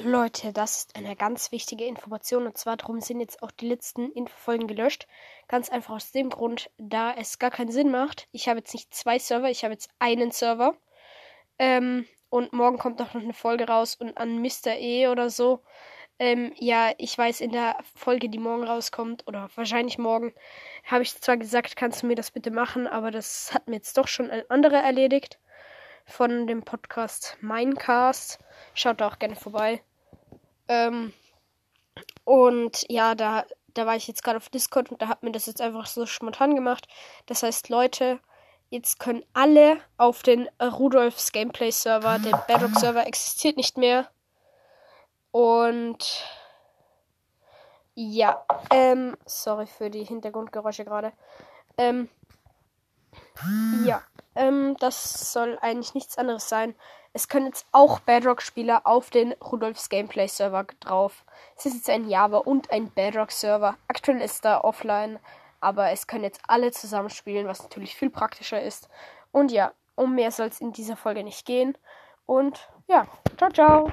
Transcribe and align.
Leute, 0.00 0.52
das 0.52 0.78
ist 0.78 0.96
eine 0.96 1.16
ganz 1.16 1.52
wichtige 1.52 1.84
Information 1.84 2.46
und 2.46 2.56
zwar 2.56 2.76
darum 2.76 3.00
sind 3.00 3.20
jetzt 3.20 3.42
auch 3.42 3.50
die 3.50 3.68
letzten 3.68 4.10
Infofolgen 4.12 4.66
gelöscht. 4.66 5.06
Ganz 5.48 5.68
einfach 5.68 5.94
aus 5.94 6.12
dem 6.12 6.30
Grund, 6.30 6.70
da 6.78 7.12
es 7.12 7.38
gar 7.38 7.50
keinen 7.50 7.70
Sinn 7.70 7.90
macht. 7.90 8.26
Ich 8.32 8.48
habe 8.48 8.58
jetzt 8.58 8.72
nicht 8.72 8.94
zwei 8.94 9.18
Server, 9.18 9.50
ich 9.50 9.64
habe 9.64 9.74
jetzt 9.74 9.90
einen 9.98 10.30
Server. 10.30 10.74
Ähm, 11.58 12.06
und 12.30 12.52
morgen 12.52 12.78
kommt 12.78 12.98
noch 12.98 13.14
eine 13.14 13.34
Folge 13.34 13.68
raus 13.68 13.94
und 13.94 14.16
an 14.16 14.40
Mr. 14.40 14.76
E 14.78 15.08
oder 15.08 15.28
so. 15.30 15.60
Ähm, 16.18 16.52
ja, 16.56 16.92
ich 16.98 17.16
weiß, 17.16 17.40
in 17.40 17.52
der 17.52 17.76
Folge, 17.94 18.28
die 18.28 18.38
morgen 18.38 18.64
rauskommt, 18.64 19.26
oder 19.26 19.50
wahrscheinlich 19.54 19.98
morgen, 19.98 20.32
habe 20.84 21.02
ich 21.02 21.20
zwar 21.20 21.36
gesagt, 21.36 21.76
kannst 21.76 22.02
du 22.02 22.06
mir 22.06 22.14
das 22.14 22.30
bitte 22.30 22.50
machen, 22.50 22.86
aber 22.86 23.10
das 23.10 23.52
hat 23.52 23.68
mir 23.68 23.76
jetzt 23.76 23.98
doch 23.98 24.08
schon 24.08 24.30
ein 24.30 24.48
anderer 24.48 24.82
erledigt 24.82 25.38
von 26.12 26.46
dem 26.46 26.62
Podcast 26.62 27.36
Minecast. 27.40 28.38
Schaut 28.74 29.00
da 29.00 29.08
auch 29.08 29.18
gerne 29.18 29.34
vorbei. 29.34 29.82
Ähm, 30.68 31.12
und 32.24 32.84
ja, 32.88 33.14
da, 33.14 33.44
da 33.74 33.86
war 33.86 33.96
ich 33.96 34.06
jetzt 34.06 34.22
gerade 34.22 34.36
auf 34.36 34.50
Discord 34.50 34.90
und 34.90 35.00
da 35.00 35.08
hat 35.08 35.22
mir 35.22 35.32
das 35.32 35.46
jetzt 35.46 35.60
einfach 35.60 35.86
so 35.86 36.06
spontan 36.06 36.54
gemacht. 36.54 36.86
Das 37.26 37.42
heißt, 37.42 37.70
Leute, 37.70 38.20
jetzt 38.68 38.98
können 38.98 39.24
alle 39.32 39.78
auf 39.96 40.22
den 40.22 40.48
Rudolfs 40.60 41.32
Gameplay 41.32 41.70
Server, 41.70 42.18
der 42.18 42.36
Bedrock 42.46 42.78
Server 42.78 43.06
existiert 43.06 43.56
nicht 43.56 43.78
mehr. 43.78 44.08
Und 45.30 46.24
ja, 47.94 48.44
ähm, 48.70 49.16
sorry 49.24 49.66
für 49.66 49.90
die 49.90 50.04
Hintergrundgeräusche 50.04 50.84
gerade. 50.84 51.12
Ähm, 51.78 52.08
ja, 53.84 54.02
ähm, 54.34 54.76
das 54.80 55.32
soll 55.32 55.58
eigentlich 55.60 55.94
nichts 55.94 56.18
anderes 56.18 56.48
sein. 56.48 56.74
Es 57.12 57.28
können 57.28 57.46
jetzt 57.46 57.66
auch 57.72 58.00
Bedrock-Spieler 58.00 58.86
auf 58.86 59.10
den 59.10 59.32
Rudolfs 59.32 59.90
Gameplay-Server 59.90 60.66
drauf. 60.80 61.24
Es 61.56 61.66
ist 61.66 61.74
jetzt 61.74 61.90
ein 61.90 62.08
Java 62.08 62.38
und 62.38 62.70
ein 62.70 62.90
Bedrock-Server. 62.90 63.76
Aktuell 63.88 64.22
ist 64.22 64.44
er 64.46 64.64
offline, 64.64 65.18
aber 65.60 65.90
es 65.90 66.06
können 66.06 66.24
jetzt 66.24 66.40
alle 66.48 66.72
zusammenspielen, 66.72 67.46
was 67.46 67.62
natürlich 67.62 67.94
viel 67.94 68.10
praktischer 68.10 68.62
ist. 68.62 68.88
Und 69.30 69.52
ja, 69.52 69.72
um 69.94 70.14
mehr 70.14 70.30
soll 70.30 70.48
es 70.48 70.60
in 70.60 70.72
dieser 70.72 70.96
Folge 70.96 71.22
nicht 71.22 71.44
gehen. 71.44 71.76
Und 72.24 72.68
ja, 72.88 73.06
ciao, 73.36 73.50
ciao. 73.50 73.92